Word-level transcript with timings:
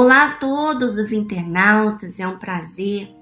Olá 0.00 0.26
a 0.26 0.36
todos 0.36 0.96
os 0.96 1.10
internautas, 1.10 2.20
é 2.20 2.28
um 2.28 2.38
prazer 2.38 3.12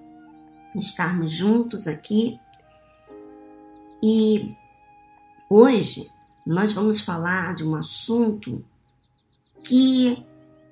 estarmos 0.74 1.32
juntos 1.32 1.88
aqui. 1.88 2.38
E 4.04 4.54
hoje 5.48 6.10
nós 6.46 6.72
vamos 6.72 7.00
falar 7.00 7.54
de 7.54 7.66
um 7.66 7.74
assunto 7.74 8.62
que 9.64 10.22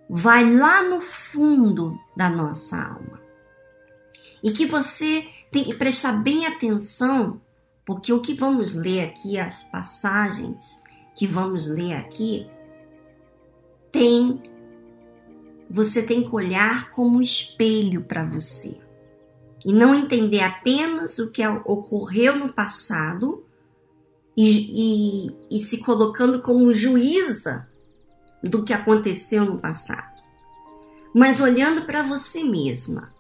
vai 0.06 0.44
lá 0.54 0.82
no 0.82 1.00
fundo 1.00 1.98
da 2.14 2.28
nossa 2.28 2.76
alma. 2.76 3.18
E 4.42 4.52
que 4.52 4.66
você 4.66 5.26
tem 5.50 5.64
que 5.64 5.74
prestar 5.74 6.22
bem 6.22 6.44
atenção, 6.44 7.40
porque 7.82 8.12
o 8.12 8.20
que 8.20 8.34
vamos 8.34 8.74
ler 8.74 9.08
aqui, 9.08 9.38
as 9.38 9.62
passagens 9.62 10.78
que 11.16 11.26
vamos 11.26 11.66
ler 11.66 11.94
aqui, 11.94 12.46
tem 13.90 14.42
você 15.74 16.04
tem 16.04 16.22
que 16.22 16.32
olhar 16.32 16.90
como 16.90 17.20
espelho 17.20 18.04
para 18.04 18.22
você 18.22 18.78
e 19.66 19.72
não 19.72 19.92
entender 19.92 20.40
apenas 20.40 21.18
o 21.18 21.32
que 21.32 21.44
ocorreu 21.44 22.38
no 22.38 22.52
passado 22.52 23.42
e, 24.36 25.26
e, 25.26 25.36
e 25.50 25.64
se 25.64 25.78
colocando 25.78 26.40
como 26.42 26.72
juíza 26.72 27.66
do 28.40 28.62
que 28.62 28.72
aconteceu 28.72 29.44
no 29.44 29.58
passado, 29.58 30.22
mas 31.12 31.40
olhando 31.40 31.82
para 31.82 32.02
você 32.02 32.44
mesma. 32.44 33.12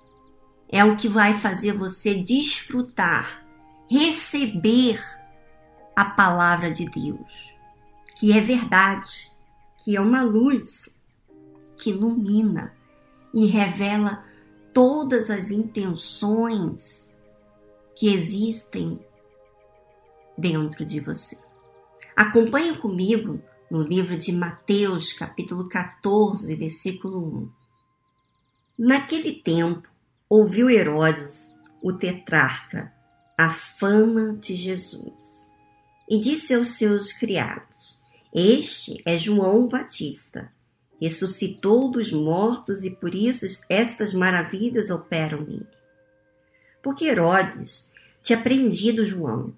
É 0.68 0.84
o 0.84 0.94
que 0.94 1.08
vai 1.08 1.36
fazer 1.38 1.76
você 1.76 2.14
desfrutar, 2.14 3.44
receber 3.90 5.02
a 5.96 6.04
palavra 6.04 6.70
de 6.70 6.84
Deus, 6.86 7.52
que 8.16 8.32
é 8.32 8.40
verdade, 8.40 9.32
que 9.82 9.96
é 9.96 10.00
uma 10.00 10.22
luz 10.22 10.93
que 11.76 11.90
ilumina 11.90 12.74
e 13.32 13.46
revela 13.46 14.24
todas 14.72 15.30
as 15.30 15.50
intenções 15.50 17.22
que 17.94 18.12
existem 18.12 18.98
dentro 20.36 20.84
de 20.84 21.00
você. 21.00 21.38
Acompanhe 22.16 22.76
comigo 22.76 23.40
no 23.70 23.82
livro 23.82 24.16
de 24.16 24.32
Mateus, 24.32 25.12
capítulo 25.12 25.68
14, 25.68 26.54
versículo 26.56 27.18
1. 27.18 27.50
Naquele 28.78 29.32
tempo, 29.32 29.88
ouviu 30.28 30.68
Herodes, 30.68 31.50
o 31.82 31.92
tetrarca, 31.92 32.92
a 33.36 33.50
fama 33.50 34.34
de 34.34 34.54
Jesus 34.54 35.52
e 36.08 36.18
disse 36.18 36.54
aos 36.54 36.68
seus 36.76 37.12
criados: 37.12 38.00
Este 38.32 39.02
é 39.04 39.18
João 39.18 39.68
Batista. 39.68 40.52
Ressuscitou 41.00 41.90
dos 41.90 42.12
mortos 42.12 42.84
e 42.84 42.90
por 42.90 43.14
isso 43.14 43.46
estas 43.68 44.12
maravilhas 44.12 44.90
operam 44.90 45.40
nele. 45.40 45.66
Porque 46.82 47.06
Herodes 47.06 47.92
tinha 48.22 48.40
prendido 48.40 49.04
João 49.04 49.52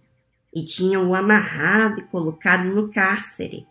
e 0.54 0.64
tinha 0.64 1.00
o 1.00 1.14
amarrado 1.14 2.00
e 2.00 2.04
colocado 2.04 2.64
no 2.64 2.90
cárcere 2.90 3.66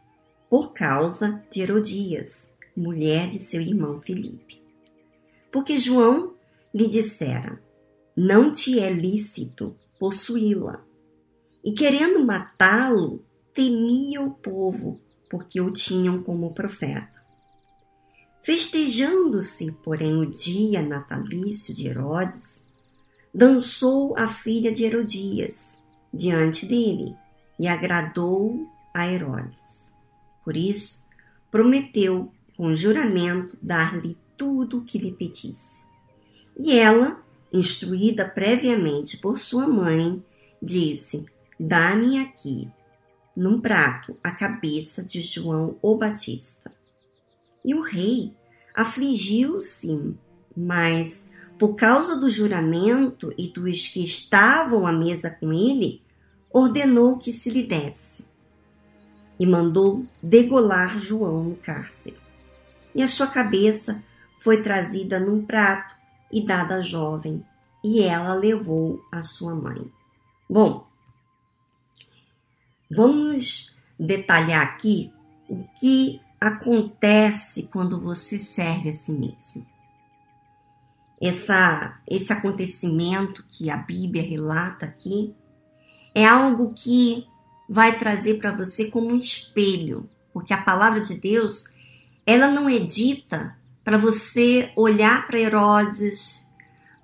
por 0.49 0.73
causa 0.73 1.43
de 1.49 1.61
Herodias, 1.61 2.51
mulher 2.75 3.29
de 3.29 3.39
seu 3.39 3.59
irmão 3.59 4.01
Filipe. 4.01 4.61
Porque 5.51 5.79
João 5.79 6.33
lhe 6.73 6.87
dissera: 6.87 7.59
Não 8.15 8.51
te 8.51 8.79
é 8.79 8.91
lícito 8.91 9.75
possuí-la. 9.99 10.83
E 11.63 11.71
querendo 11.71 12.23
matá-lo, 12.23 13.23
temia 13.53 14.21
o 14.21 14.31
povo, 14.31 14.99
porque 15.29 15.59
o 15.59 15.71
tinham 15.71 16.21
como 16.21 16.53
profeta. 16.53 17.14
Festejando-se, 18.45 19.71
porém, 19.83 20.17
o 20.17 20.29
dia 20.29 20.79
natalício 20.79 21.73
de 21.73 21.87
Herodes, 21.87 22.63
dançou 23.33 24.15
a 24.15 24.27
filha 24.27 24.71
de 24.71 24.83
Herodias 24.83 25.79
diante 26.13 26.67
dele 26.67 27.15
e 27.59 27.67
agradou 27.67 28.69
a 28.93 29.11
Herodes. 29.11 29.91
Por 30.43 30.55
isso, 30.55 31.03
prometeu 31.49 32.31
com 32.55 32.75
juramento 32.75 33.57
dar-lhe 33.63 34.15
tudo 34.37 34.77
o 34.77 34.83
que 34.83 34.99
lhe 34.99 35.11
pedisse. 35.11 35.81
E 36.55 36.77
ela, 36.77 37.19
instruída 37.51 38.29
previamente 38.29 39.17
por 39.17 39.39
sua 39.39 39.65
mãe, 39.65 40.23
disse: 40.61 41.25
Dá-me 41.59 42.19
aqui, 42.19 42.69
num 43.35 43.59
prato, 43.59 44.15
a 44.23 44.29
cabeça 44.29 45.01
de 45.01 45.19
João 45.19 45.75
o 45.81 45.97
Batista. 45.97 46.71
E 47.65 47.73
o 47.73 47.81
rei 47.81 48.31
afligiu-se, 48.75 50.15
mas 50.55 51.25
por 51.57 51.75
causa 51.75 52.15
do 52.15 52.29
juramento 52.29 53.33
e 53.37 53.47
dos 53.47 53.87
que 53.87 54.03
estavam 54.03 54.85
à 54.85 54.91
mesa 54.91 55.29
com 55.29 55.53
ele, 55.53 56.01
ordenou 56.51 57.17
que 57.17 57.31
se 57.31 57.49
lhe 57.49 57.63
desse. 57.63 58.25
E 59.39 59.45
mandou 59.45 60.05
degolar 60.21 60.99
João 60.99 61.43
no 61.43 61.55
cárcere. 61.55 62.17
E 62.93 63.01
a 63.01 63.07
sua 63.07 63.27
cabeça 63.27 64.03
foi 64.39 64.61
trazida 64.61 65.19
num 65.19 65.45
prato 65.45 65.95
e 66.31 66.45
dada 66.45 66.75
à 66.75 66.81
jovem, 66.81 67.43
e 67.83 68.01
ela 68.01 68.33
levou 68.33 69.03
a 69.11 69.21
sua 69.21 69.53
mãe. 69.53 69.89
Bom, 70.49 70.87
vamos 72.89 73.77
detalhar 73.99 74.63
aqui 74.63 75.11
o 75.49 75.63
que 75.79 76.19
acontece 76.45 77.69
quando 77.71 77.99
você 77.99 78.37
serve 78.37 78.89
a 78.89 78.93
si 78.93 79.11
mesmo. 79.11 79.65
Essa, 81.19 81.99
esse 82.07 82.31
acontecimento 82.31 83.43
que 83.49 83.69
a 83.69 83.77
Bíblia 83.77 84.21
relata 84.21 84.85
aqui 84.85 85.33
é 86.13 86.23
algo 86.23 86.71
que 86.73 87.25
vai 87.67 87.97
trazer 87.97 88.35
para 88.35 88.51
você 88.51 88.91
como 88.91 89.07
um 89.07 89.15
espelho, 89.15 90.07
porque 90.31 90.53
a 90.53 90.61
palavra 90.61 91.01
de 91.01 91.15
Deus 91.15 91.65
ela 92.27 92.47
não 92.47 92.69
é 92.69 92.77
dita 92.77 93.57
para 93.83 93.97
você 93.97 94.71
olhar 94.75 95.25
para 95.25 95.39
Herodes, 95.39 96.45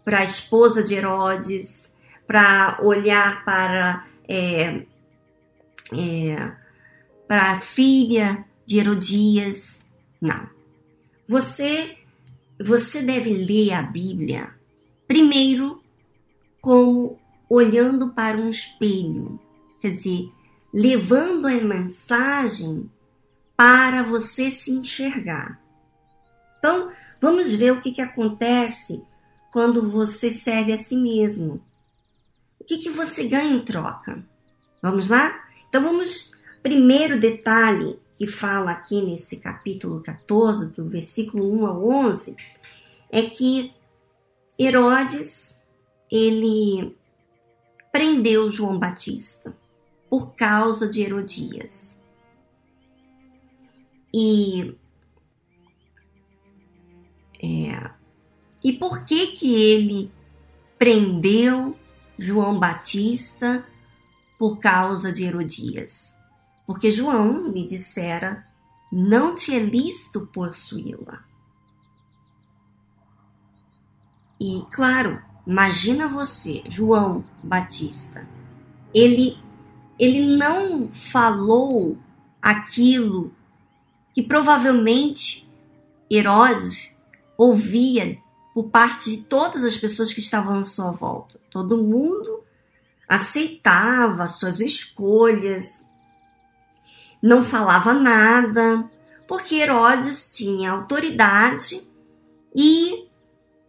para 0.06 0.19
a 0.19 0.23
esposa 0.23 0.84
de 0.84 0.94
Herodes, 0.94 1.91
para 2.28 2.78
olhar 2.81 3.44
para 3.44 4.06
é, 4.28 4.85
é, 5.94 6.52
para 7.28 7.53
a 7.53 7.62
filha 7.62 8.46
de 8.72 8.80
Herodias. 8.80 9.84
Não. 10.22 10.50
Você 11.28 11.98
você 12.58 13.02
deve 13.02 13.34
ler 13.34 13.74
a 13.74 13.82
Bíblia 13.82 14.54
primeiro 15.08 15.84
como 16.62 17.20
olhando 17.50 18.14
para 18.14 18.38
um 18.38 18.50
espelho, 18.50 19.38
quer 19.82 19.90
dizer, 19.90 20.32
levando 20.74 21.48
a 21.48 21.52
mensagem 21.56 22.90
para 23.58 24.04
você 24.04 24.50
se 24.50 24.72
enxergar. 24.72 25.59
Então, 26.58 26.92
vamos 27.20 27.53
ver 27.53 27.74
o 27.74 27.82
que, 27.82 27.92
que 27.92 28.02
acontece 28.02 29.03
quando 29.52 29.90
você 29.90 30.32
serve 30.32 30.72
a 30.72 30.78
si 30.78 30.96
mesmo. 30.96 31.59
O 32.59 32.64
que, 32.64 32.78
que 32.78 32.90
você 32.90 33.28
ganha 33.28 33.53
em 33.53 33.66
troca? 33.66 34.24
Vamos 34.82 35.09
lá? 35.09 35.44
Então, 35.68 35.84
vamos. 35.84 36.40
Primeiro 36.62 37.20
detalhe 37.20 37.98
que 38.22 38.28
fala 38.28 38.70
aqui 38.70 39.02
nesse 39.02 39.38
capítulo 39.38 40.00
14, 40.00 40.68
do 40.68 40.88
versículo 40.88 41.52
1 41.59 41.66
ao 41.66 41.88
11, 41.88 42.38
é 43.09 43.24
que 43.24 43.74
Herodes, 44.59 45.59
ele 46.12 46.96
prendeu 47.92 48.52
João 48.52 48.78
Batista 48.78 49.58
por 50.08 50.36
causa 50.36 50.88
de 50.88 51.02
Herodias. 51.02 51.97
E 54.14 54.78
é, 57.41 57.90
e 58.64 58.72
por 58.72 59.03
que 59.03 59.32
que 59.32 59.56
ele 59.56 60.12
prendeu 60.78 61.76
João 62.20 62.59
Batista 62.59 63.66
por 64.38 64.59
causa 64.59 65.12
de 65.12 65.23
Herodias? 65.23 66.21
Porque 66.66 66.91
João 66.91 67.47
lhe 67.47 67.66
dissera: 67.66 68.46
Não 68.91 69.35
te 69.35 69.53
é 69.53 69.59
lícito 69.59 70.28
possuí-la. 70.28 71.23
E, 74.40 74.66
claro, 74.72 75.22
imagina 75.46 76.08
você, 76.08 76.63
João 76.67 77.23
Batista, 77.43 78.28
ele, 78.93 79.37
ele 79.99 80.35
não 80.35 80.91
falou 80.91 81.97
aquilo 82.41 83.31
que 84.13 84.23
provavelmente 84.23 85.47
Herodes 86.09 86.97
ouvia 87.37 88.17
por 88.53 88.69
parte 88.69 89.16
de 89.16 89.23
todas 89.23 89.63
as 89.63 89.78
pessoas 89.78 90.11
que 90.11 90.19
estavam 90.19 90.58
à 90.58 90.63
sua 90.63 90.91
volta. 90.91 91.40
Todo 91.49 91.78
mundo 91.78 92.43
aceitava 93.08 94.28
suas 94.28 94.59
escolhas, 94.59 95.85
não 97.22 97.44
falava 97.44 97.94
nada, 97.94 98.90
porque 99.28 99.56
Herodes 99.56 100.35
tinha 100.35 100.72
autoridade 100.72 101.82
e, 102.56 103.06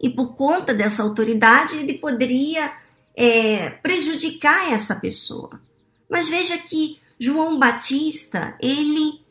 e 0.01 0.09
por 0.09 0.35
conta 0.35 0.73
dessa 0.73 1.03
autoridade 1.03 1.77
ele 1.77 1.93
poderia 1.93 2.73
é, 3.15 3.69
prejudicar 3.69 4.71
essa 4.71 4.95
pessoa. 4.95 5.61
Mas 6.09 6.27
veja 6.27 6.57
que 6.57 6.99
João 7.19 7.57
Batista, 7.57 8.55
ele 8.59 9.21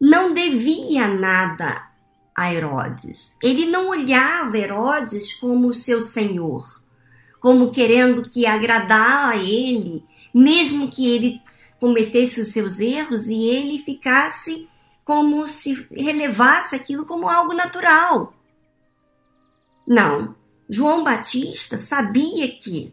não 0.00 0.32
devia 0.32 1.08
nada 1.08 1.88
a 2.34 2.52
Herodes. 2.52 3.36
Ele 3.42 3.66
não 3.66 3.88
olhava 3.88 4.58
Herodes 4.58 5.32
como 5.34 5.72
seu 5.72 6.00
senhor, 6.00 6.62
como 7.40 7.70
querendo 7.70 8.28
que 8.28 8.46
agradar 8.46 9.30
a 9.30 9.36
ele, 9.36 10.04
mesmo 10.32 10.88
que 10.88 11.08
ele 11.08 11.40
cometesse 11.84 12.40
os 12.40 12.48
seus 12.48 12.80
erros 12.80 13.28
e 13.28 13.44
ele 13.44 13.78
ficasse 13.78 14.66
como 15.04 15.46
se 15.46 15.86
relevasse 15.92 16.74
aquilo 16.74 17.04
como 17.04 17.28
algo 17.28 17.52
natural. 17.52 18.32
Não. 19.86 20.34
João 20.66 21.04
Batista 21.04 21.76
sabia 21.76 22.48
que 22.56 22.90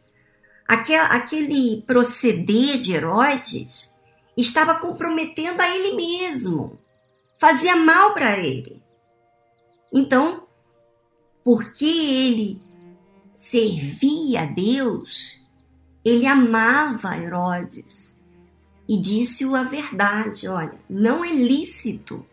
aquele 0.67 1.81
proceder 1.87 2.81
de 2.81 2.91
Herodes 2.91 3.97
estava 4.35 4.75
comprometendo 4.75 5.61
a 5.61 5.73
ele 5.73 5.95
mesmo, 5.95 6.77
fazia 7.39 7.77
mal 7.77 8.13
para 8.13 8.37
ele. 8.37 8.83
Então, 9.93 10.45
porque 11.45 11.85
ele 11.85 12.61
servia 13.33 14.41
a 14.41 14.45
Deus, 14.45 15.39
ele 16.03 16.27
amava 16.27 17.17
Herodes 17.17 18.20
e 18.87 18.99
disse-o 18.99 19.55
a 19.55 19.63
verdade: 19.63 20.47
olha, 20.47 20.79
não 20.89 21.23
é 21.23 21.31
lícito 21.31 22.25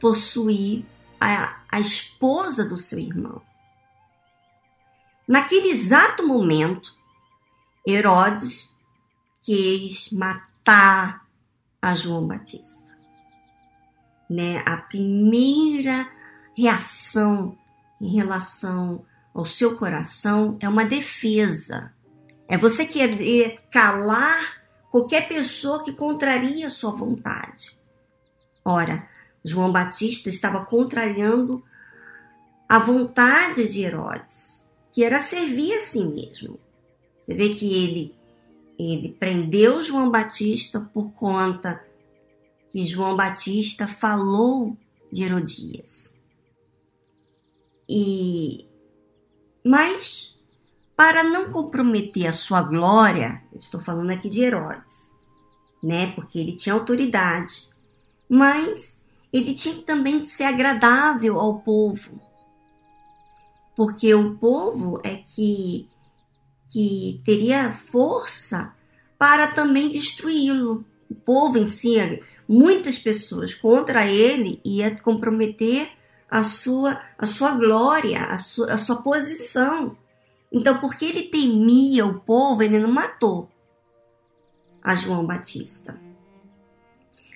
possuir 0.00 0.84
a, 1.20 1.60
a 1.70 1.80
esposa 1.80 2.64
do 2.64 2.76
seu 2.76 2.98
irmão. 2.98 3.42
Naquele 5.26 5.68
exato 5.68 6.26
momento, 6.26 6.94
Herodes 7.86 8.78
quis 9.42 10.10
matar 10.12 11.24
a 11.80 11.94
João 11.94 12.26
Batista. 12.26 12.94
Né? 14.30 14.62
A 14.66 14.76
primeira 14.76 16.08
reação 16.56 17.56
em 18.00 18.14
relação 18.14 19.04
ao 19.34 19.44
seu 19.44 19.76
coração 19.76 20.56
é 20.60 20.68
uma 20.68 20.84
defesa. 20.84 21.92
É 22.48 22.56
você 22.56 22.86
querer 22.86 23.60
calar 23.70 24.65
qualquer 24.90 25.28
pessoa 25.28 25.82
que 25.82 25.92
contraria 25.92 26.70
sua 26.70 26.90
vontade. 26.92 27.78
Ora, 28.64 29.08
João 29.44 29.70
Batista 29.70 30.28
estava 30.28 30.64
contrariando 30.64 31.62
a 32.68 32.78
vontade 32.78 33.68
de 33.68 33.82
Herodes, 33.82 34.68
que 34.92 35.04
era 35.04 35.20
servir 35.20 35.72
a 35.74 35.80
si 35.80 36.04
mesmo. 36.04 36.58
Você 37.22 37.34
vê 37.34 37.50
que 37.50 37.84
ele 37.84 38.16
ele 38.78 39.16
prendeu 39.18 39.80
João 39.80 40.10
Batista 40.10 40.80
por 40.92 41.12
conta 41.12 41.82
que 42.70 42.84
João 42.84 43.16
Batista 43.16 43.88
falou 43.88 44.76
de 45.10 45.22
Herodias. 45.22 46.14
E 47.88 48.66
mas 49.64 50.35
para 50.96 51.22
não 51.22 51.52
comprometer 51.52 52.26
a 52.26 52.32
sua 52.32 52.62
glória, 52.62 53.42
estou 53.54 53.80
falando 53.80 54.10
aqui 54.10 54.28
de 54.28 54.40
Herodes, 54.40 55.14
né? 55.82 56.12
Porque 56.12 56.38
ele 56.38 56.56
tinha 56.56 56.74
autoridade, 56.74 57.68
mas 58.28 59.02
ele 59.32 59.52
tinha 59.54 59.82
também 59.82 60.20
que 60.20 60.26
ser 60.26 60.44
agradável 60.44 61.38
ao 61.38 61.60
povo. 61.60 62.20
Porque 63.76 64.14
o 64.14 64.36
povo 64.38 64.98
é 65.04 65.16
que 65.16 65.86
que 66.68 67.20
teria 67.24 67.70
força 67.70 68.74
para 69.18 69.46
também 69.46 69.90
destruí-lo. 69.90 70.84
O 71.08 71.14
povo 71.14 71.56
em 71.56 71.68
si, 71.68 71.96
muitas 72.48 72.98
pessoas 72.98 73.54
contra 73.54 74.04
ele 74.06 74.60
ia 74.64 74.98
comprometer 74.98 75.88
a 76.28 76.42
sua, 76.42 77.00
a 77.16 77.24
sua 77.24 77.52
glória, 77.52 78.24
a 78.24 78.38
sua, 78.38 78.72
a 78.72 78.76
sua 78.76 78.96
posição. 78.96 79.96
Então, 80.50 80.78
porque 80.78 81.04
ele 81.04 81.24
temia 81.24 82.06
o 82.06 82.20
povo, 82.20 82.62
ele 82.62 82.78
não 82.78 82.90
matou 82.90 83.50
a 84.82 84.94
João 84.94 85.26
Batista. 85.26 85.98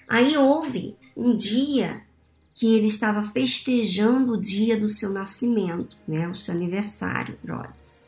Aí 0.09 0.37
houve 0.37 0.97
um 1.17 1.37
dia 1.37 2.03
que 2.55 2.77
ele 2.77 2.87
estava 2.87 3.23
festejando 3.23 4.35
o 4.35 4.41
dia 4.41 4.77
do 4.77 4.89
seu 4.89 5.11
nascimento, 5.11 5.97
né, 6.07 6.29
o 6.29 6.35
seu 6.35 6.55
aniversário, 6.55 7.39
Herodes. 7.45 8.05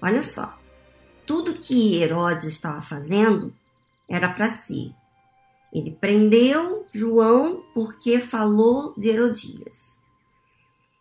Olha 0.00 0.22
só, 0.22 0.58
tudo 1.26 1.54
que 1.54 1.96
Herodes 1.96 2.44
estava 2.44 2.80
fazendo 2.80 3.52
era 4.08 4.28
para 4.28 4.52
si. 4.52 4.94
Ele 5.72 5.90
prendeu 5.90 6.86
João 6.92 7.64
porque 7.74 8.20
falou 8.20 8.94
de 8.96 9.08
Herodias. 9.08 9.98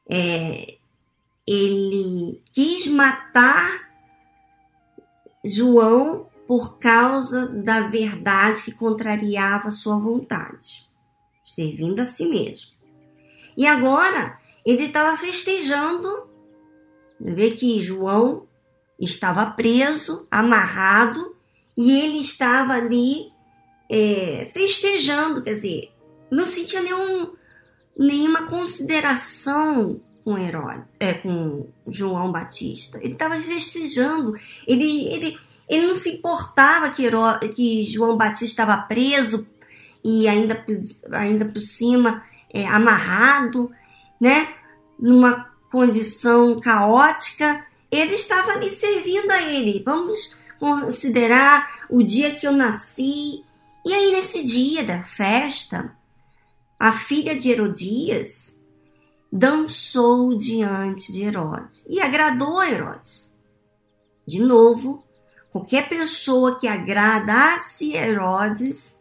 É, 0.09 0.77
ele 1.48 2.42
quis 2.51 2.88
matar 2.88 3.90
João 5.44 6.28
por 6.48 6.78
causa 6.78 7.48
da 7.48 7.81
verdade 7.81 8.63
que 8.63 8.72
contrariava 8.72 9.72
sua 9.72 9.98
vontade, 9.98 10.90
servindo 11.44 12.00
a 12.00 12.06
si 12.06 12.25
mesmo. 12.25 12.72
E 13.57 13.68
agora 13.68 14.40
ele 14.66 14.86
estava 14.86 15.18
festejando, 15.18 16.30
vê 17.19 17.51
que 17.51 17.80
João 17.80 18.48
estava 19.00 19.45
preso, 19.48 20.28
amarrado, 20.31 21.36
e 21.75 22.00
ele 22.00 22.19
estava 22.19 22.74
ali 22.74 23.31
é, 23.90 24.50
festejando, 24.54 25.42
quer 25.42 25.54
dizer, 25.56 25.92
não 26.31 26.45
sentia 26.45 26.81
nenhum, 26.81 27.34
nenhuma 27.98 28.48
consideração 28.48 30.01
com 30.23 30.37
Herodes, 30.37 30.89
é, 30.99 31.13
com 31.13 31.67
João 31.87 32.31
Batista. 32.31 32.99
Ele 33.01 33.13
estava 33.13 33.39
festejando, 33.41 34.33
ele, 34.67 35.07
ele, 35.13 35.37
ele 35.69 35.87
não 35.87 35.95
se 35.95 36.09
importava 36.09 36.89
que, 36.89 37.03
Herodes, 37.03 37.53
que 37.53 37.83
João 37.83 38.15
Batista 38.15 38.45
estava 38.45 38.77
preso 38.77 39.47
e 40.03 40.27
ainda, 40.27 40.65
ainda 41.11 41.45
por 41.45 41.61
cima 41.61 42.23
é, 42.53 42.65
amarrado, 42.65 43.71
né? 44.19 44.47
Numa 44.99 45.51
condição 45.71 46.59
caótica 46.59 47.65
ele 47.94 48.15
estava 48.15 48.53
ali 48.53 48.71
servindo 48.71 49.30
a 49.30 49.44
ele. 49.44 49.83
Vamos 49.85 50.39
considerar 50.59 51.85
o 51.89 52.01
dia 52.01 52.33
que 52.33 52.47
eu 52.47 52.51
nasci. 52.51 53.44
E 53.85 53.94
aí, 53.94 54.11
nesse 54.11 54.44
dia 54.44 54.83
da 54.83 55.03
festa, 55.03 55.95
a 56.80 56.92
filha 56.92 57.35
de 57.35 57.51
Herodias 57.51 58.53
dançou 59.35 60.37
diante 60.37 61.11
de 61.11 61.23
Herodes 61.23 61.83
e 61.90 61.99
agradou 61.99 62.61
Herodes. 62.61 63.33
De 64.28 64.40
novo, 64.40 65.04
qualquer 65.52 65.90
pessoa 65.90 66.59
que 66.59 66.68
agradasse 66.68 67.95
Herodes 67.95 68.95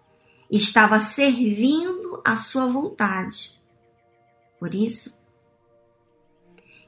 estava 0.50 0.98
servindo 0.98 2.22
a 2.24 2.34
sua 2.34 2.64
vontade. 2.64 3.60
Por 4.58 4.74
isso 4.74 5.20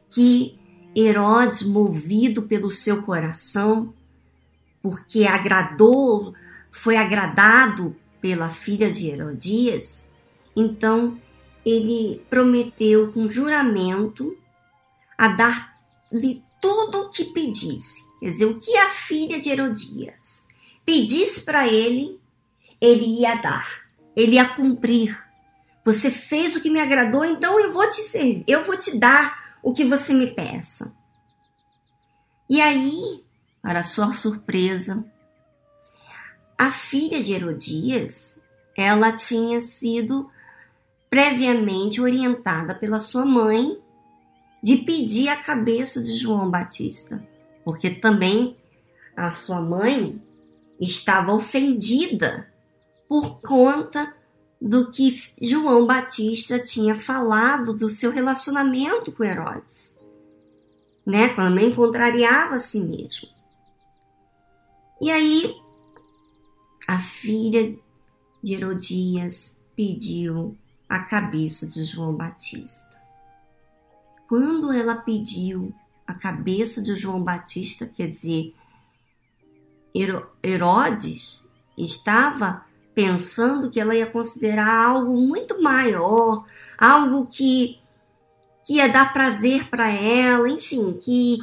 que 0.09 0.59
Herodes, 0.97 1.65
movido 1.65 2.45
pelo 2.45 2.71
seu 2.71 3.03
coração, 3.03 3.93
porque 4.81 5.27
agradou, 5.27 6.33
foi 6.71 6.97
agradado 6.97 7.95
pela 8.23 8.49
filha 8.49 8.91
de 8.91 9.11
Herodias, 9.11 10.09
então 10.57 11.21
ele 11.65 12.25
prometeu 12.29 13.11
com 13.13 13.29
juramento 13.29 14.37
a 15.17 15.29
dar-lhe 15.29 16.43
tudo 16.61 17.03
o 17.03 17.11
que 17.11 17.25
pedisse. 17.27 18.05
Quer 18.21 18.31
dizer, 18.31 18.47
o 18.47 18.59
que 18.59 18.77
a 18.77 18.91
filha 18.91 19.39
de 19.39 19.51
Herodias 19.51 20.45
pedisse 20.85 21.43
para 21.43 21.67
ele, 21.67 22.21
ele 22.81 23.21
ia 23.21 23.35
dar, 23.37 23.67
ele 24.15 24.37
ia 24.37 24.49
cumprir. 24.49 25.19
Você 25.85 26.11
fez 26.11 26.57
o 26.57 26.61
que 26.61 26.71
me 26.71 26.81
agradou, 26.81 27.25
então 27.25 27.59
eu 27.61 27.73
vou 27.73 27.89
te 27.89 28.03
servir, 28.03 28.45
eu 28.47 28.65
vou 28.65 28.77
te 28.77 28.99
dar 28.99 29.57
o 29.63 29.73
que 29.73 29.85
você 29.85 30.13
me 30.13 30.31
peça. 30.33 30.93
E 32.49 32.61
aí, 32.61 33.25
para 33.63 33.83
sua 33.83 34.13
surpresa, 34.13 35.05
a 36.57 36.71
filha 36.71 37.23
de 37.23 37.33
Herodias, 37.33 38.39
ela 38.77 39.13
tinha 39.13 39.61
sido 39.61 40.31
previamente 41.15 42.01
orientada 42.01 42.75
pela 42.75 42.99
sua 42.99 43.25
mãe 43.25 43.81
de 44.61 44.79
pedir 44.79 45.29
a 45.29 45.37
cabeça 45.37 46.03
de 46.03 46.17
João 46.17 46.51
Batista, 46.51 47.25
porque 47.65 47.89
também 47.89 48.57
a 49.17 49.31
sua 49.31 49.61
mãe 49.61 50.21
estava 50.81 51.33
ofendida 51.33 52.53
por 53.09 53.41
conta 53.41 54.13
do 54.61 54.91
que 54.91 55.23
João 55.41 55.87
Batista 55.87 56.59
tinha 56.59 56.99
falado 56.99 57.73
do 57.73 57.89
seu 57.89 58.11
relacionamento 58.11 59.13
com 59.13 59.23
Herodes, 59.23 59.97
né? 61.07 61.33
Ele 61.63 61.77
contrariava 61.77 62.57
a 62.57 62.59
si 62.59 62.81
mesmo. 62.81 63.29
E 65.01 65.13
aí, 65.13 65.55
a 66.89 66.99
filha 66.99 67.73
de 68.43 68.55
Herodias 68.55 69.57
pediu 69.77 70.59
a 70.89 71.01
cabeça 71.01 71.67
de 71.67 71.85
João 71.85 72.15
Batista. 72.15 73.01
Quando 74.29 74.73
ela 74.73 74.97
pediu 74.97 75.75
a 76.07 76.15
cabeça 76.15 76.83
de 76.83 76.95
João 76.95 77.23
Batista, 77.23 77.87
quer 77.87 78.09
dizer, 78.09 78.55
Herodes 80.43 81.47
estava 81.77 82.65
pensando 82.95 83.71
que 83.71 83.81
ela 83.81 83.95
ia 83.95 84.07
considerar 84.07 84.87
algo 84.87 85.17
muito 85.17 85.61
maior, 85.63 86.45
algo 86.79 87.27
que, 87.27 87.79
que 88.65 88.75
ia 88.75 88.89
dar 88.89 89.13
prazer 89.13 89.69
para 89.69 89.89
ela, 89.91 90.49
enfim, 90.49 90.99
que, 91.01 91.39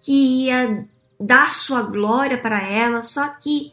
que 0.00 0.46
ia 0.46 0.88
dar 1.20 1.54
sua 1.54 1.82
glória 1.82 2.38
para 2.38 2.62
ela. 2.62 3.02
Só 3.02 3.28
que 3.28 3.72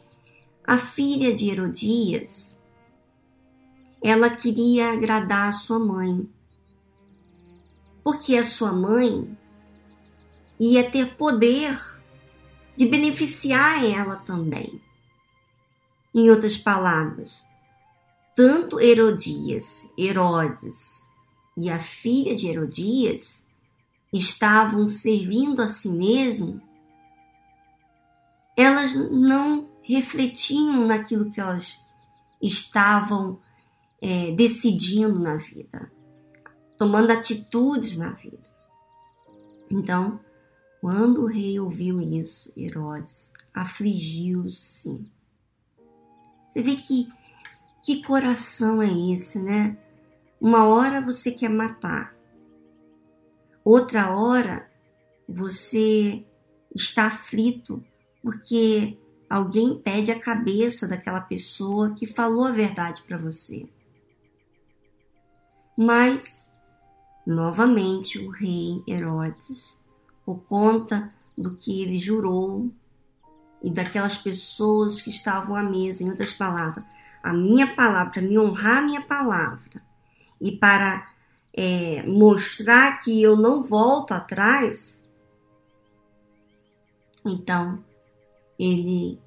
a 0.65 0.77
filha 0.77 1.33
de 1.33 1.49
Herodias, 1.49 2.54
ela 4.05 4.29
queria 4.29 4.91
agradar 4.91 5.49
a 5.49 5.51
sua 5.51 5.79
mãe, 5.79 6.29
porque 8.03 8.37
a 8.37 8.43
sua 8.43 8.71
mãe 8.71 9.35
ia 10.59 10.87
ter 10.91 11.15
poder 11.15 11.75
de 12.77 12.85
beneficiar 12.85 13.83
ela 13.83 14.17
também. 14.17 14.79
Em 16.13 16.29
outras 16.29 16.55
palavras, 16.55 17.43
tanto 18.35 18.79
Herodias, 18.79 19.89
Herodes 19.97 21.09
e 21.57 21.67
a 21.67 21.79
filha 21.79 22.35
de 22.35 22.45
Herodias 22.45 23.43
estavam 24.13 24.85
servindo 24.85 25.63
a 25.63 25.67
si 25.67 25.89
mesmo, 25.89 26.61
elas 28.55 28.93
não 29.09 29.67
refletiam 29.81 30.85
naquilo 30.85 31.31
que 31.31 31.41
elas 31.41 31.83
estavam 32.39 33.43
é, 34.01 34.31
decidindo 34.31 35.19
na 35.19 35.37
vida, 35.37 35.91
tomando 36.77 37.11
atitudes 37.11 37.97
na 37.97 38.11
vida. 38.11 38.37
Então, 39.71 40.19
quando 40.81 41.23
o 41.23 41.25
rei 41.25 41.59
ouviu 41.59 42.01
isso, 42.01 42.51
Herodes 42.55 43.31
afligiu-se 43.53 45.09
você 46.55 46.61
vê 46.61 46.77
que, 46.77 47.11
que 47.83 48.01
coração 48.01 48.81
é 48.81 48.89
esse, 49.11 49.37
né? 49.37 49.77
Uma 50.39 50.65
hora 50.65 51.01
você 51.01 51.29
quer 51.29 51.49
matar, 51.49 52.15
outra 53.61 54.15
hora 54.15 54.65
você 55.27 56.25
está 56.73 57.07
aflito 57.07 57.83
porque 58.21 58.97
alguém 59.29 59.77
pede 59.77 60.11
a 60.11 60.19
cabeça 60.19 60.87
daquela 60.87 61.19
pessoa 61.19 61.93
que 61.93 62.05
falou 62.05 62.45
a 62.45 62.51
verdade 62.51 63.01
para 63.01 63.17
você. 63.17 63.67
Mas, 65.77 66.49
novamente, 67.25 68.17
o 68.19 68.29
rei 68.29 68.81
Herodes, 68.87 69.83
por 70.25 70.39
conta 70.43 71.13
do 71.37 71.55
que 71.55 71.81
ele 71.81 71.97
jurou 71.97 72.71
e 73.61 73.69
daquelas 73.69 74.17
pessoas 74.17 75.01
que 75.01 75.09
estavam 75.09 75.55
à 75.55 75.63
mesa. 75.63 76.03
Em 76.03 76.09
outras 76.09 76.31
palavras, 76.31 76.85
a 77.21 77.33
minha 77.33 77.67
palavra, 77.75 78.11
para 78.11 78.21
me 78.21 78.37
honrar 78.37 78.77
a 78.77 78.81
minha 78.81 79.01
palavra 79.01 79.81
e 80.39 80.51
para 80.51 81.11
é, 81.53 82.03
mostrar 82.03 83.01
que 83.03 83.21
eu 83.21 83.35
não 83.35 83.63
volto 83.63 84.13
atrás, 84.13 85.07
então 87.25 87.83
ele 88.59 89.19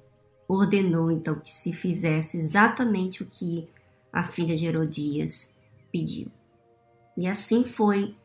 ordenou 0.47 1.11
então 1.11 1.39
que 1.39 1.53
se 1.53 1.73
fizesse 1.73 2.37
exatamente 2.37 3.21
o 3.21 3.25
que 3.25 3.67
a 4.11 4.23
filha 4.23 4.55
de 4.55 4.65
Herodias 4.65 5.51
pediu. 5.91 6.31
E 7.19 7.27
assim 7.27 7.65
foi. 7.65 8.15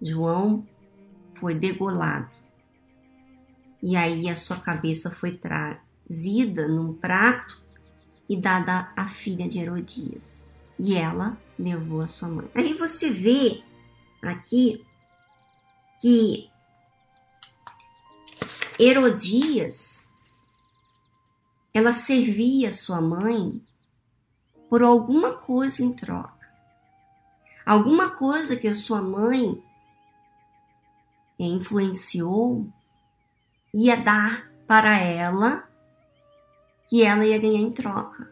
João 0.00 0.66
foi 1.40 1.54
degolado 1.54 2.30
e 3.86 3.96
aí 3.96 4.30
a 4.30 4.34
sua 4.34 4.56
cabeça 4.56 5.10
foi 5.10 5.36
trazida 5.36 6.66
num 6.66 6.94
prato 6.94 7.62
e 8.26 8.34
dada 8.34 8.90
à 8.96 9.06
filha 9.06 9.46
de 9.46 9.58
Herodias. 9.58 10.42
E 10.78 10.96
ela 10.96 11.36
levou 11.58 12.00
a 12.00 12.08
sua 12.08 12.30
mãe. 12.30 12.50
Aí 12.54 12.72
você 12.72 13.10
vê 13.10 13.62
aqui 14.22 14.82
que 16.00 16.50
Herodias 18.78 20.08
ela 21.74 21.92
servia 21.92 22.72
sua 22.72 23.02
mãe 23.02 23.62
por 24.70 24.82
alguma 24.82 25.34
coisa 25.34 25.82
em 25.82 25.92
troca. 25.92 26.43
Alguma 27.64 28.10
coisa 28.10 28.56
que 28.56 28.68
a 28.68 28.74
sua 28.74 29.00
mãe 29.00 29.62
influenciou 31.38 32.66
ia 33.72 33.96
dar 33.96 34.50
para 34.66 34.98
ela 34.98 35.68
que 36.88 37.02
ela 37.02 37.26
ia 37.26 37.38
ganhar 37.38 37.60
em 37.60 37.72
troca. 37.72 38.30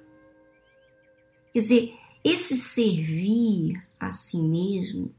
Quer 1.52 1.58
dizer, 1.60 1.98
esse 2.22 2.56
servir 2.56 3.82
a 3.98 4.10
si 4.10 4.40
mesmo 4.40 5.10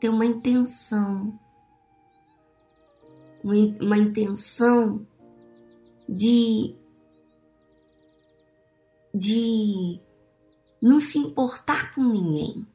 tem 0.00 0.10
uma 0.10 0.26
intenção, 0.26 1.38
uma 3.42 3.96
intenção 3.96 5.06
de, 6.08 6.74
de 9.14 10.00
não 10.82 11.00
se 11.00 11.18
importar 11.18 11.94
com 11.94 12.02
ninguém. 12.02 12.66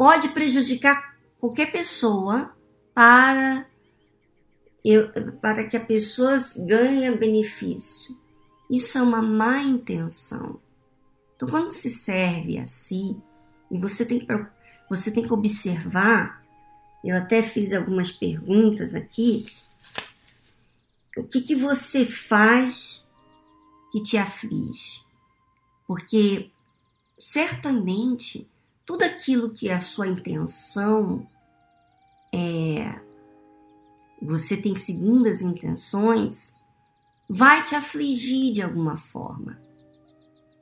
Pode 0.00 0.30
prejudicar 0.30 1.14
qualquer 1.38 1.70
pessoa 1.70 2.56
para 2.94 3.68
eu, 4.82 5.12
para 5.42 5.68
que 5.68 5.76
a 5.76 5.84
pessoa 5.84 6.38
ganhe 6.66 7.14
benefício. 7.18 8.18
Isso 8.70 8.96
é 8.96 9.02
uma 9.02 9.20
má 9.20 9.58
intenção. 9.58 10.58
Então, 11.36 11.46
quando 11.46 11.68
se 11.68 11.90
serve 11.90 12.58
assim, 12.58 13.20
e 13.70 13.78
você 13.78 14.06
tem, 14.06 14.26
você 14.88 15.10
tem 15.10 15.26
que 15.26 15.34
observar, 15.34 16.42
eu 17.04 17.14
até 17.14 17.42
fiz 17.42 17.70
algumas 17.74 18.10
perguntas 18.10 18.94
aqui, 18.94 19.44
o 21.14 21.24
que, 21.24 21.42
que 21.42 21.54
você 21.54 22.06
faz 22.06 23.06
que 23.92 24.02
te 24.02 24.16
aflige? 24.16 25.04
Porque 25.86 26.50
certamente 27.18 28.48
tudo 28.84 29.02
aquilo 29.02 29.50
que 29.50 29.68
é 29.68 29.74
a 29.74 29.80
sua 29.80 30.08
intenção 30.08 31.26
é 32.32 32.90
você 34.20 34.56
tem 34.56 34.76
segundas 34.76 35.40
intenções, 35.40 36.54
vai 37.28 37.62
te 37.62 37.74
afligir 37.74 38.52
de 38.52 38.60
alguma 38.60 38.96
forma. 38.96 39.58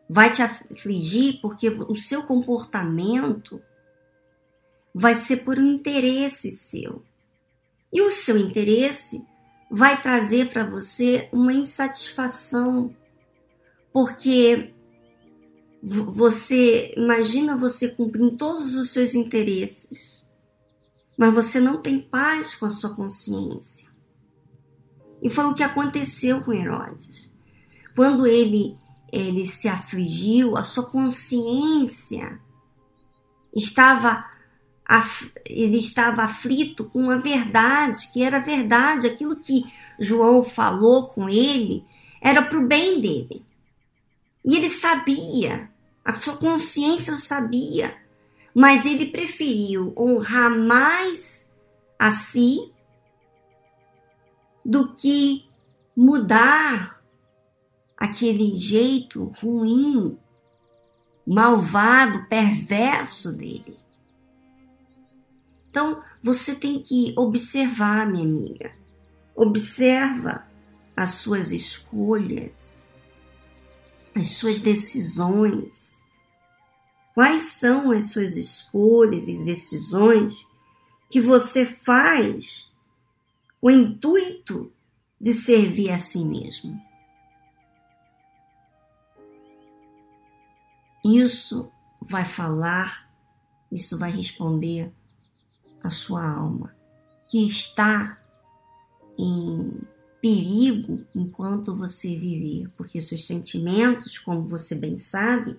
Vai 0.09 0.31
te 0.31 0.43
afligir 0.43 1.41
porque 1.41 1.69
o 1.69 1.97
seu 1.97 2.23
comportamento 2.23 3.61
vai 4.95 5.15
ser 5.15 5.39
por 5.39 5.59
um 5.59 5.67
interesse 5.67 6.51
seu. 6.51 7.03
E 7.93 8.01
o 8.01 8.11
seu 8.11 8.37
interesse 8.37 9.25
vai 9.71 10.01
trazer 10.01 10.51
para 10.51 10.65
você 10.65 11.29
uma 11.33 11.53
insatisfação, 11.53 12.95
porque 13.93 14.73
você 15.83 16.93
imagina 16.97 17.57
você 17.57 17.89
cumprindo 17.89 18.37
todos 18.37 18.75
os 18.75 18.91
seus 18.91 19.15
interesses 19.15 20.19
mas 21.19 21.35
você 21.35 21.59
não 21.59 21.83
tem 21.83 21.99
paz 21.99 22.55
com 22.55 22.65
a 22.65 22.71
sua 22.71 22.95
consciência. 22.95 23.89
E 25.21 25.29
foi 25.29 25.47
o 25.47 25.55
que 25.55 25.65
aconteceu 25.65 26.41
com 26.41 26.53
Herodes. 26.53 27.35
Quando 27.97 28.25
ele, 28.25 28.79
ele 29.13 29.45
se 29.45 29.67
afligiu, 29.67 30.57
a 30.57 30.63
sua 30.63 30.85
consciência 30.85 32.41
estava 33.55 34.25
ele 35.45 35.77
estava 35.77 36.23
aflito 36.23 36.87
com 36.87 37.11
a 37.11 37.19
verdade, 37.19 38.11
que 38.11 38.23
era 38.23 38.39
verdade, 38.39 39.07
aquilo 39.07 39.37
que 39.37 39.67
João 40.01 40.43
falou 40.43 41.09
com 41.09 41.29
ele 41.29 41.85
era 42.23 42.41
para 42.41 42.59
o 42.59 42.67
bem 42.67 42.99
dele. 42.99 43.45
E 44.45 44.57
ele 44.57 44.69
sabia, 44.69 45.71
a 46.05 46.15
sua 46.15 46.37
consciência 46.37 47.17
sabia 47.19 47.95
mas 48.59 48.85
ele 48.85 49.07
preferiu 49.07 49.95
honrar 49.97 50.51
mais 50.51 51.47
a 51.97 52.11
si 52.11 52.73
do 54.65 54.95
que 54.95 55.45
mudar 55.97 57.01
aquele 57.97 58.57
jeito 58.57 59.27
ruim 59.41 60.19
malvado, 61.25 62.27
perverso 62.27 63.33
dele. 63.37 63.79
Então, 65.71 66.03
você 66.21 66.53
tem 66.53 66.83
que 66.83 67.15
observar, 67.17 68.11
minha 68.11 68.25
amiga. 68.25 68.73
Observa 69.37 70.45
as 70.97 71.13
suas 71.13 71.53
escolhas, 71.53 72.91
as 74.19 74.35
suas 74.35 74.61
decisões. 74.61 76.03
Quais 77.15 77.45
são 77.45 77.91
as 77.91 78.11
suas 78.11 78.37
escolhas 78.37 79.27
e 79.27 79.45
decisões 79.45 80.47
que 81.09 81.21
você 81.21 81.65
faz 81.65 82.73
o 83.61 83.71
intuito 83.71 84.73
de 85.21 85.35
servir 85.35 85.91
a 85.91 85.99
si 85.99 86.25
mesmo? 86.25 86.81
Isso 91.05 91.71
vai 92.03 92.25
falar, 92.25 93.09
isso 93.71 93.99
vai 93.99 94.11
responder 94.11 94.93
a 95.83 95.91
sua 95.91 96.29
alma, 96.29 96.75
que 97.29 97.47
está 97.47 98.19
em 99.19 99.81
perigo 100.21 101.05
enquanto 101.15 101.77
você 101.77 102.09
viver, 102.17 102.69
porque 102.77 103.01
seus 103.01 103.27
sentimentos, 103.27 104.19
como 104.19 104.47
você 104.47 104.75
bem 104.75 104.99
sabe, 104.99 105.59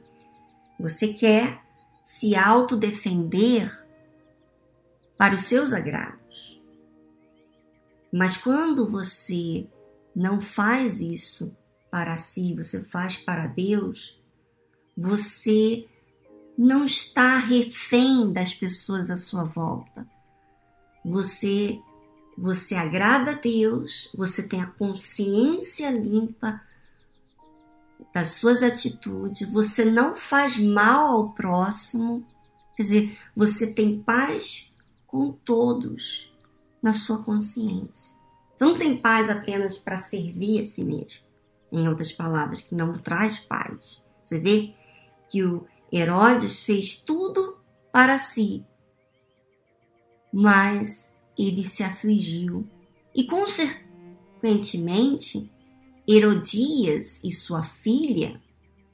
você 0.80 1.13
quer 1.13 1.62
se 2.04 2.36
autodefender 2.36 3.72
para 5.18 5.36
os 5.36 5.44
seus 5.44 5.74
agrados. 5.74 6.60
Mas 8.12 8.38
quando 8.38 8.89
você 8.89 9.68
não 10.16 10.42
faz 10.42 11.00
isso 11.00 11.56
para 11.92 12.18
si, 12.18 12.56
você 12.56 12.84
faz 12.84 13.18
para 13.18 13.48
Deus, 13.48 14.20
você 14.98 15.86
não 16.58 16.86
está 16.86 17.38
refém 17.38 18.34
das 18.34 18.54
pessoas 18.54 19.10
à 19.10 19.18
sua 19.18 19.44
volta. 19.44 20.08
Você 21.06 21.80
você 22.41 22.74
agrada 22.75 23.31
a 23.31 23.36
Deus, 23.36 24.10
você 24.15 24.48
tem 24.48 24.62
a 24.62 24.67
consciência 24.67 25.89
limpa 25.91 26.62
das 28.13 28.34
suas 28.34 28.63
atitudes, 28.63 29.51
você 29.51 29.84
não 29.84 30.15
faz 30.15 30.58
mal 30.58 31.08
ao 31.08 31.34
próximo, 31.34 32.25
quer 32.75 32.84
dizer, 32.84 33.19
você 33.36 33.74
tem 33.74 34.01
paz 34.01 34.72
com 35.05 35.31
todos 35.31 36.31
na 36.81 36.93
sua 36.93 37.22
consciência. 37.22 38.15
Você 38.55 38.63
não 38.63 38.77
tem 38.77 38.98
paz 38.98 39.29
apenas 39.29 39.77
para 39.77 40.00
servir 40.00 40.62
a 40.62 40.65
si 40.65 40.84
mesmo, 40.84 41.22
em 41.72 41.88
outras 41.88 42.12
palavras, 42.12 42.62
que 42.62 42.74
não 42.74 42.98
traz 42.98 43.39
paz. 43.39 44.03
Você 44.24 44.39
vê 44.39 44.74
que 45.29 45.43
o 45.43 45.65
Herodes 45.91 46.62
fez 46.62 46.96
tudo 46.96 47.58
para 47.91 48.17
si, 48.17 48.65
mas 50.31 51.13
ele 51.39 51.67
se 51.67 51.84
afligiu 51.84 52.67
e, 53.15 53.25
consequentemente, 53.25 55.50
Herodias 56.08 57.19
e 57.24 57.31
sua 57.31 57.63
filha 57.63 58.39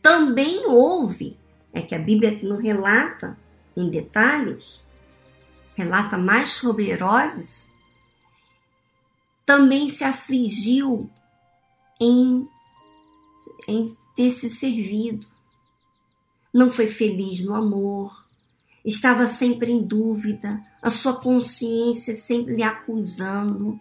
também 0.02 0.66
houve. 0.68 1.38
É 1.74 1.82
que 1.82 1.96
a 1.96 2.00
Bíblia 2.00 2.38
não 2.44 2.58
relata 2.58 3.38
em 3.75 3.90
detalhes, 3.90 4.88
relata 5.75 6.18
mais 6.18 6.50
sobre 6.50 6.90
Herodes, 6.90 7.70
também 9.46 9.90
se 9.90 10.04
afligiu 10.04 11.10
em, 12.00 12.48
em 13.68 13.98
ter 14.16 14.32
se 14.32 14.50
servido 14.50 15.28
não 16.56 16.72
foi 16.72 16.88
feliz 16.88 17.42
no 17.42 17.54
amor, 17.54 18.25
estava 18.86 19.27
sempre 19.27 19.74
em 19.74 19.84
dúvida, 19.84 20.66
a 20.86 20.90
sua 20.92 21.20
consciência 21.20 22.14
sempre 22.14 22.56
lhe 22.56 22.62
acusando. 22.62 23.80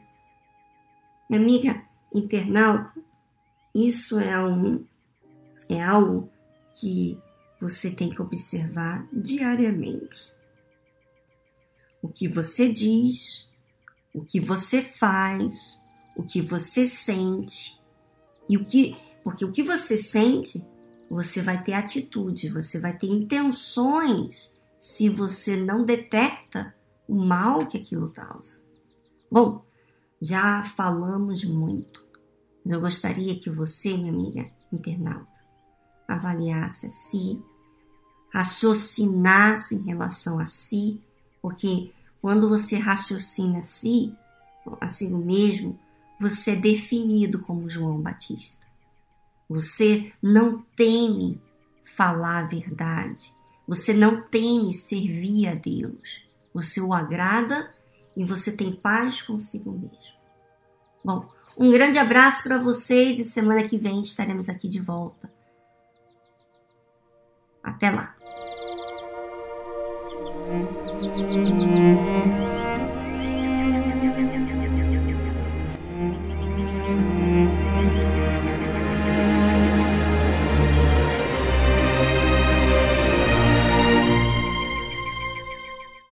Minha 1.29 1.43
amiga 1.43 1.83
internauta, 2.14 2.95
isso 3.75 4.19
é, 4.19 4.43
um, 4.43 4.83
é 5.69 5.83
algo 5.83 6.31
que 6.81 7.21
você 7.61 7.90
tem 7.90 8.09
que 8.09 8.23
observar 8.23 9.07
diariamente. 9.12 10.33
O 12.01 12.09
que 12.09 12.27
você 12.27 12.73
diz, 12.73 13.51
o 14.14 14.25
que 14.25 14.40
você 14.40 14.81
faz, 14.81 15.79
o 16.17 16.23
que 16.23 16.40
você 16.40 16.87
sente 16.87 17.79
e 18.49 18.57
o 18.57 18.64
que, 18.64 18.97
porque 19.23 19.45
o 19.45 19.53
que 19.53 19.62
você 19.62 19.99
sente 19.99 20.64
você 21.11 21.43
vai 21.43 21.62
ter 21.62 21.75
atitude, 21.75 22.49
você 22.49 22.81
vai 22.81 22.97
ter 22.97 23.09
intenções 23.09 24.59
se 24.79 25.11
você 25.11 25.55
não 25.55 25.85
detecta 25.85 26.73
o 27.09 27.17
mal 27.17 27.67
que 27.67 27.79
aquilo 27.79 28.12
causa. 28.12 28.59
Bom, 29.31 29.62
já 30.21 30.62
falamos 30.64 31.45
muito, 31.45 32.05
mas 32.64 32.73
eu 32.73 32.81
gostaria 32.81 33.38
que 33.38 33.51
você, 33.51 33.97
minha 33.97 34.12
amiga 34.12 34.51
internauta, 34.73 35.29
avaliasse 36.09 36.87
a 36.87 36.90
si, 36.90 37.43
raciocinasse 38.33 39.77
em 39.77 39.83
relação 39.83 40.38
a 40.38 40.47
si, 40.47 41.01
porque 41.40 41.93
quando 42.21 42.49
você 42.49 42.77
raciocina 42.77 43.59
a 43.59 43.62
si, 43.62 44.12
a 44.81 44.88
si 44.88 45.09
mesmo, 45.09 45.79
você 46.19 46.53
é 46.53 46.57
definido 46.57 47.38
como 47.40 47.69
João 47.69 48.01
Batista. 48.01 48.67
Você 49.49 50.11
não 50.23 50.59
teme 50.75 51.40
falar 51.85 52.45
a 52.45 52.47
verdade. 52.47 53.33
Você 53.69 53.93
não 53.93 54.21
teme 54.21 54.73
servir 54.73 55.49
a 55.49 55.55
Deus. 55.55 56.23
Você 56.55 56.81
o 56.81 56.95
agrada 56.95 57.75
e 58.17 58.25
você 58.25 58.57
tem 58.57 58.75
paz 58.75 59.21
consigo 59.21 59.73
mesmo. 59.73 60.14
Bom, 61.05 61.29
um 61.59 61.71
grande 61.71 61.99
abraço 61.99 62.45
para 62.45 62.59
vocês 62.59 63.19
e 63.19 63.25
semana 63.25 63.69
que 63.69 63.77
vem 63.77 64.01
estaremos 64.01 64.49
aqui 64.49 64.69
de 64.69 64.81
volta. 64.81 65.31
Até 67.62 67.90
lá. 67.90 68.14